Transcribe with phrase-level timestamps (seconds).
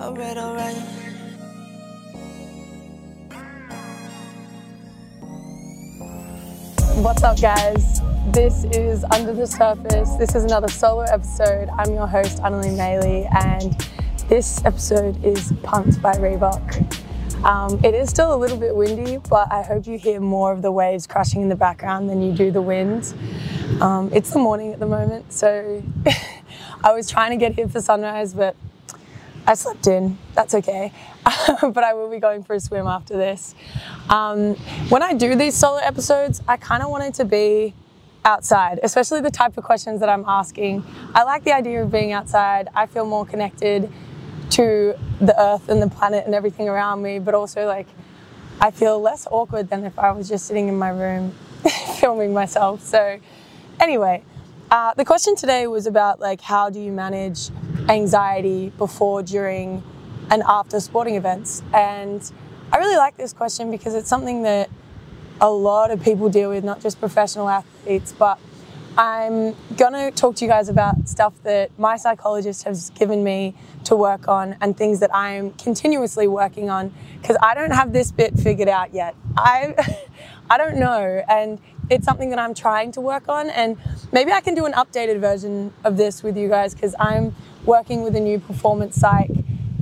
[0.00, 0.76] Alright, alright.
[7.02, 8.00] What's up, guys?
[8.28, 10.14] This is Under the Surface.
[10.14, 11.68] This is another solo episode.
[11.70, 13.74] I'm your host, Anneli Maley, and
[14.28, 17.44] this episode is Pumped by Reebok.
[17.44, 20.62] Um, it is still a little bit windy, but I hope you hear more of
[20.62, 23.12] the waves crashing in the background than you do the wind.
[23.80, 25.82] Um, it's the morning at the moment, so
[26.84, 28.54] I was trying to get here for sunrise, but
[29.48, 30.18] I slept in.
[30.34, 30.92] That's okay.
[31.62, 33.54] but I will be going for a swim after this.
[34.10, 34.54] Um,
[34.90, 37.72] when I do these solo episodes, I kind of want it to be
[38.26, 40.84] outside, especially the type of questions that I'm asking.
[41.14, 42.68] I like the idea of being outside.
[42.74, 43.90] I feel more connected
[44.50, 47.86] to the earth and the planet and everything around me, but also like
[48.60, 51.32] I feel less awkward than if I was just sitting in my room
[51.98, 52.82] filming myself.
[52.82, 53.18] So,
[53.80, 54.24] anyway,
[54.70, 57.48] uh, the question today was about like how do you manage
[57.88, 59.82] anxiety before, during,
[60.30, 61.62] and after sporting events?
[61.72, 62.30] And
[62.72, 64.70] I really like this question because it's something that
[65.40, 68.38] a lot of people deal with, not just professional athletes, but
[68.98, 73.94] I'm gonna talk to you guys about stuff that my psychologist has given me to
[73.94, 78.36] work on and things that I'm continuously working on because I don't have this bit
[78.36, 79.14] figured out yet.
[79.36, 79.74] I
[80.50, 83.76] I don't know and it's something that I'm trying to work on and
[84.10, 87.36] maybe I can do an updated version of this with you guys because I'm
[87.68, 89.30] working with a new performance psych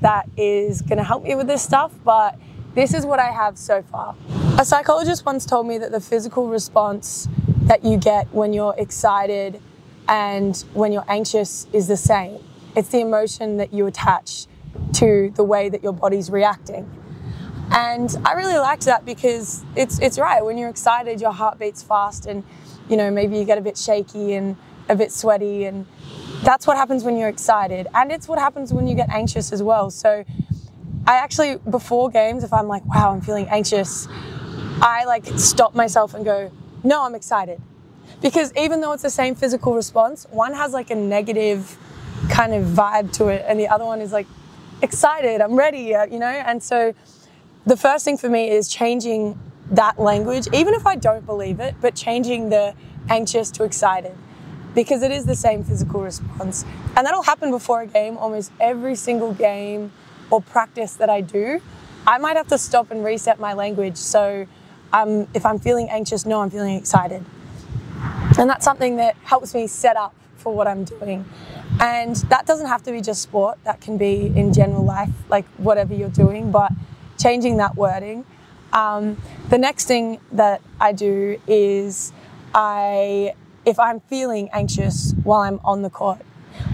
[0.00, 2.36] that is going to help me with this stuff, but
[2.74, 4.16] this is what I have so far.
[4.58, 7.28] A psychologist once told me that the physical response
[7.62, 9.62] that you get when you're excited
[10.08, 12.40] and when you're anxious is the same.
[12.74, 14.46] It's the emotion that you attach
[14.94, 16.90] to the way that your body's reacting.
[17.70, 20.44] And I really liked that because it's it's right.
[20.44, 22.42] When you're excited, your heart beats fast and
[22.88, 24.56] you know, maybe you get a bit shaky and
[24.88, 25.86] a bit sweaty and
[26.42, 29.62] that's what happens when you're excited and it's what happens when you get anxious as
[29.62, 29.90] well.
[29.90, 30.24] So
[31.06, 34.08] i actually before games if i'm like wow i'm feeling anxious
[34.82, 36.50] i like stop myself and go
[36.84, 37.60] no i'm excited.
[38.22, 41.76] Because even though it's the same physical response one has like a negative
[42.30, 44.26] kind of vibe to it and the other one is like
[44.82, 46.26] excited i'm ready uh, you know?
[46.26, 46.94] And so
[47.66, 49.38] the first thing for me is changing
[49.70, 52.74] that language even if i don't believe it but changing the
[53.08, 54.16] anxious to excited
[54.76, 56.64] because it is the same physical response.
[56.96, 59.90] And that'll happen before a game, almost every single game
[60.30, 61.60] or practice that I do.
[62.06, 63.96] I might have to stop and reset my language.
[63.96, 64.46] So
[64.92, 67.24] um, if I'm feeling anxious, no, I'm feeling excited.
[68.38, 71.24] And that's something that helps me set up for what I'm doing.
[71.80, 75.46] And that doesn't have to be just sport, that can be in general life, like
[75.56, 76.70] whatever you're doing, but
[77.18, 78.26] changing that wording.
[78.74, 79.16] Um,
[79.48, 82.12] the next thing that I do is
[82.54, 83.34] I
[83.66, 86.20] if I'm feeling anxious while I'm on the court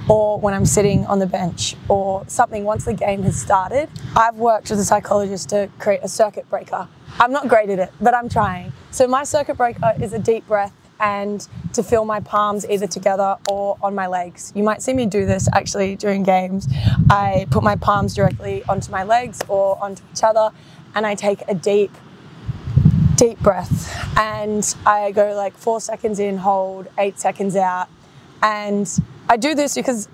[0.08, 4.36] or when I'm sitting on the bench or something once the game has started, I've
[4.36, 6.86] worked with a psychologist to create a circuit breaker.
[7.18, 8.74] I'm not great at it, but I'm trying.
[8.90, 13.36] So my circuit breaker is a deep breath and to feel my palms either together
[13.50, 14.52] or on my legs.
[14.54, 16.68] You might see me do this actually during games.
[17.08, 20.50] I put my palms directly onto my legs or onto each other
[20.94, 21.90] and I take a deep
[23.22, 27.88] deep breath and I go like four seconds in, hold, eight seconds out.
[28.42, 28.90] And
[29.28, 30.08] I do this because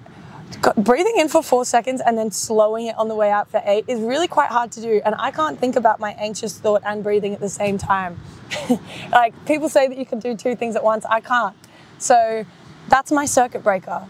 [0.76, 3.86] breathing in for four seconds and then slowing it on the way out for eight
[3.88, 5.00] is really quite hard to do.
[5.06, 8.20] And I can't think about my anxious thought and breathing at the same time.
[9.10, 11.56] like people say that you can do two things at once, I can't.
[11.96, 12.44] So
[12.88, 14.06] that's my circuit breaker.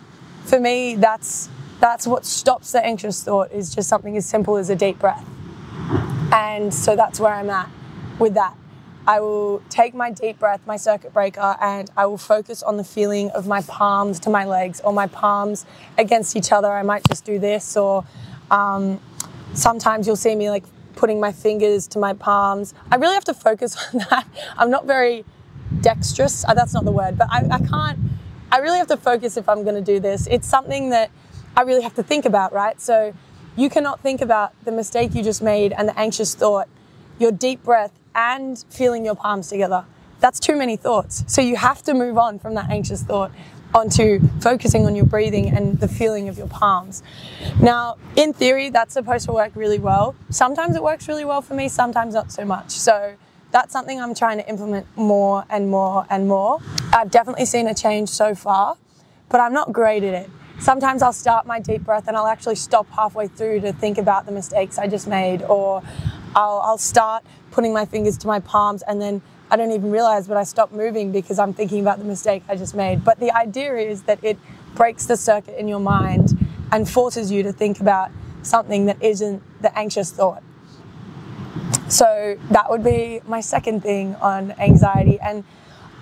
[0.47, 1.49] For me, that's
[1.79, 5.25] that's what stops the anxious thought is just something as simple as a deep breath.
[6.33, 7.71] And so that's where I'm at
[8.19, 8.57] with that.
[9.09, 12.85] I will take my deep breath, my circuit breaker, and I will focus on the
[12.85, 15.65] feeling of my palms to my legs or my palms
[15.97, 16.71] against each other.
[16.71, 18.05] I might just do this, or
[18.51, 19.01] um,
[19.55, 20.65] sometimes you'll see me like
[20.95, 22.75] putting my fingers to my palms.
[22.91, 24.27] I really have to focus on that.
[24.59, 25.25] I'm not very
[25.81, 27.99] dexterous, uh, that's not the word, but I, I can't,
[28.53, 30.27] I really have to focus if I'm going to do this.
[30.31, 31.11] It's something that
[31.57, 32.79] I really have to think about, right?
[32.79, 33.15] So
[33.57, 36.69] you cannot think about the mistake you just made and the anxious thought,
[37.19, 39.85] your deep breath and feeling your palms together.
[40.19, 41.25] That's too many thoughts.
[41.29, 43.31] So you have to move on from that anxious thought
[43.73, 47.03] onto focusing on your breathing and the feeling of your palms.
[47.61, 50.17] Now, in theory, that's supposed to work really well.
[50.31, 52.71] Sometimes it works really well for me, sometimes not so much.
[52.71, 53.15] So
[53.53, 56.59] that's something I'm trying to implement more and more and more.
[56.93, 58.77] I've definitely seen a change so far,
[59.29, 60.31] but I'm not great at it.
[60.61, 64.27] Sometimes I'll start my deep breath and I'll actually stop halfway through to think about
[64.27, 65.83] the mistakes I just made, or
[66.35, 70.27] I'll, I'll start putting my fingers to my palms and then I don't even realize,
[70.27, 73.05] but I stop moving because I'm thinking about the mistake I just made.
[73.05, 74.37] But the idea is that it
[74.75, 76.37] breaks the circuit in your mind
[76.71, 78.11] and forces you to think about
[78.43, 80.43] something that isn't the anxious thought.
[81.89, 85.19] So that would be my second thing on anxiety.
[85.21, 85.45] And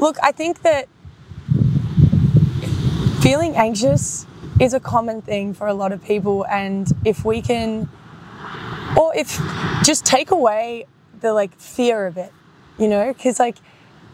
[0.00, 0.88] look, I think that
[3.20, 4.26] feeling anxious
[4.60, 6.46] is a common thing for a lot of people.
[6.46, 7.88] And if we can,
[8.98, 9.40] or if
[9.82, 10.86] just take away
[11.20, 12.32] the like fear of it,
[12.78, 13.56] you know, because like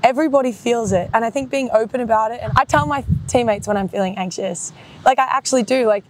[0.03, 1.11] everybody feels it.
[1.15, 4.17] And I think being open about it, and I tell my teammates when I'm feeling
[4.19, 4.73] anxious,
[5.05, 6.05] like I actually do, like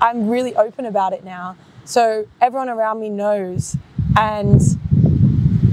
[0.00, 1.56] I'm really open about it now.
[1.84, 3.76] So everyone around me knows.
[4.16, 4.60] And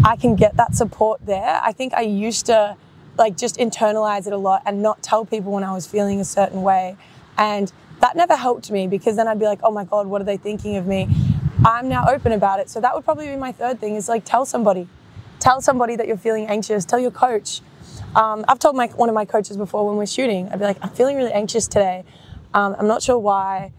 [0.04, 1.60] I can get that support there.
[1.64, 2.78] I think I used to
[3.18, 6.26] like just internalize it a lot and not tell people when I was feeling a
[6.26, 6.96] certain way.
[7.38, 7.72] And
[8.08, 10.38] that never helped me because then I'd be like, oh my God, what are they
[10.38, 11.10] thinking of me?
[11.66, 12.70] I'm now open about it.
[12.70, 14.88] So that would probably be my third thing is like tell somebody.
[15.40, 16.86] Tell somebody that you're feeling anxious.
[16.86, 17.60] Tell your coach.
[18.16, 20.78] Um, I've told my, one of my coaches before when we're shooting, I'd be like,
[20.82, 22.06] I'm feeling really anxious today.
[22.54, 23.74] Um, I'm not sure why,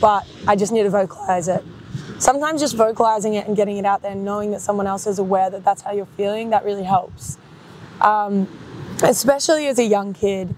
[0.00, 1.64] but I just need to vocalize it
[2.18, 5.18] sometimes just vocalizing it and getting it out there and knowing that someone else is
[5.18, 7.38] aware that that's how you're feeling, that really helps.
[8.00, 8.48] Um,
[9.02, 10.54] especially as a young kid,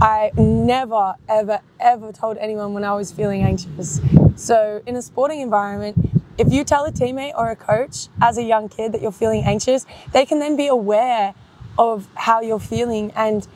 [0.00, 4.00] I never, ever, ever told anyone when I was feeling anxious.
[4.36, 5.96] So, in a sporting environment,
[6.38, 9.42] if you tell a teammate or a coach as a young kid that you're feeling
[9.44, 11.34] anxious, they can then be aware
[11.76, 13.46] of how you're feeling and,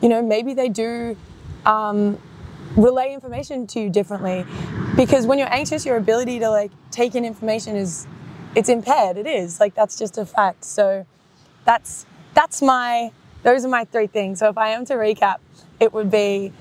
[0.00, 1.16] you know, maybe they do
[1.66, 2.18] um,
[2.76, 4.46] relay information to you differently.
[4.96, 8.06] Because when you're anxious your ability to like take in information is
[8.54, 9.18] it's impaired.
[9.18, 9.60] It is.
[9.60, 10.64] Like that's just a fact.
[10.64, 11.06] So
[11.64, 13.12] that's that's my
[13.42, 14.38] those are my three things.
[14.38, 15.36] So if i am to recap
[15.80, 16.52] it would be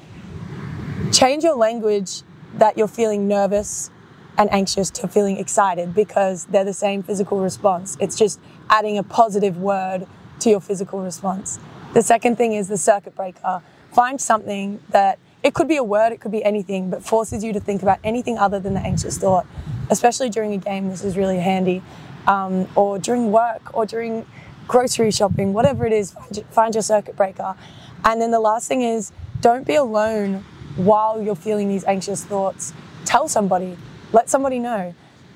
[1.11, 2.21] change your language
[2.55, 3.91] that you're feeling nervous
[4.37, 8.39] and anxious to feeling excited because they're the same physical response it's just
[8.69, 10.07] adding a positive word
[10.39, 11.59] to your physical response
[11.93, 13.61] the second thing is the circuit breaker
[13.91, 17.53] find something that it could be a word, it could be anything, but forces you
[17.53, 19.45] to think about anything other than the anxious thought.
[19.89, 21.81] Especially during a game, this is really handy.
[22.27, 24.25] Um, or during work, or during
[24.67, 26.13] grocery shopping, whatever it is,
[26.51, 27.55] find your circuit breaker.
[28.03, 29.11] And then the last thing is
[29.41, 32.73] don't be alone while you're feeling these anxious thoughts.
[33.05, 33.77] Tell somebody,
[34.11, 34.93] let somebody know.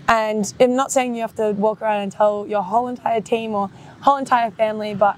[0.08, 3.54] And I'm not saying you have to walk around and tell your whole entire team
[3.54, 3.70] or
[4.02, 5.18] whole entire family, but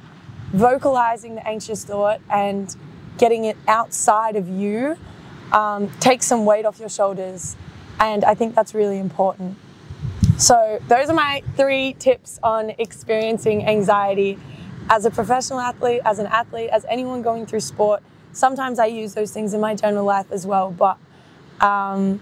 [0.51, 2.75] vocalizing the anxious thought and
[3.17, 4.97] getting it outside of you
[5.51, 7.55] um, takes some weight off your shoulders.
[7.99, 9.57] And I think that's really important.
[10.37, 14.37] So, those are my three tips on experiencing anxiety
[14.89, 18.03] as a professional athlete, as an athlete, as anyone going through sport.
[18.31, 20.97] Sometimes I use those things in my general life as well, but
[21.61, 22.19] um,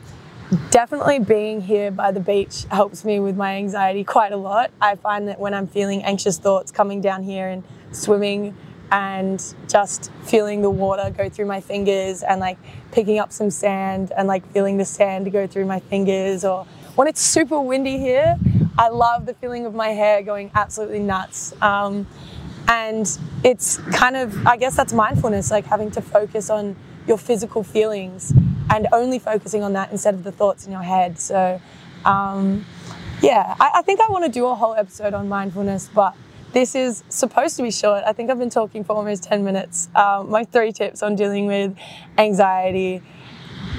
[0.69, 4.71] definitely being here by the beach helps me with my anxiety quite a lot.
[4.79, 8.55] I find that when I'm feeling anxious thoughts coming down here and swimming
[8.91, 12.59] and just feeling the water go through my fingers and like
[12.91, 17.07] picking up some sand and like feeling the sand go through my fingers or when
[17.07, 18.37] it's super windy here
[18.77, 22.05] i love the feeling of my hair going absolutely nuts um,
[22.67, 26.75] and it's kind of i guess that's mindfulness like having to focus on
[27.07, 28.33] your physical feelings
[28.69, 31.59] and only focusing on that instead of the thoughts in your head so
[32.05, 32.65] um,
[33.21, 36.15] yeah I, I think i want to do a whole episode on mindfulness but
[36.53, 38.03] this is supposed to be short.
[38.05, 39.89] I think I've been talking for almost 10 minutes.
[39.95, 41.75] Um, my three tips on dealing with
[42.19, 43.01] anxiety.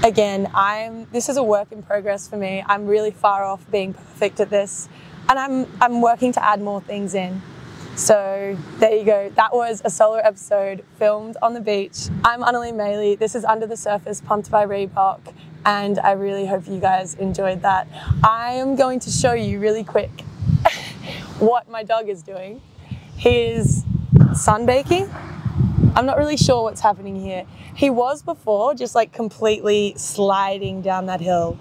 [0.03, 2.65] Again, I'm this is a work in progress for me.
[2.67, 4.89] I'm really far off being perfect at this,
[5.29, 7.41] and I'm I'm working to add more things in.
[7.97, 9.31] So there you go.
[9.37, 12.09] That was a solo episode filmed on the beach.
[12.25, 13.17] I'm Anneli Maley.
[13.17, 15.33] This is Under the Surface, pumped by Reebok,
[15.65, 17.87] and I really hope you guys enjoyed that.
[18.25, 20.11] I am going to show you really quick
[21.39, 22.61] what my dog is doing.
[23.17, 23.85] He is
[24.33, 25.09] sunbaking.
[25.95, 27.47] I'm not really sure what's happening here.
[27.77, 31.61] He was before just like completely sliding down that hill.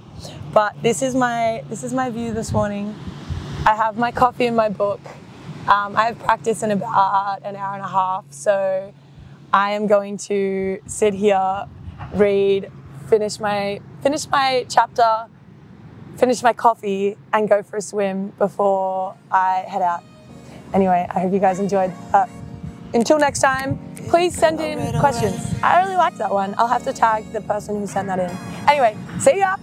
[0.52, 2.96] But this is my this is my view this morning.
[3.68, 5.00] I have my coffee and my book.
[5.68, 8.94] Um, I have practice in about an hour and a half, so
[9.54, 11.66] I am going to sit here,
[12.14, 12.70] read,
[13.08, 15.28] finish my finish my chapter,
[16.18, 20.04] finish my coffee and go for a swim before I head out.
[20.74, 21.94] Anyway, I hope you guys enjoyed.
[22.14, 22.26] Uh,
[22.94, 23.80] until next time,
[24.10, 25.56] please send in questions.
[25.64, 26.56] I really liked that one.
[26.58, 28.30] I'll have to tag the person who sent that in.
[28.68, 29.56] Anyway, see ya!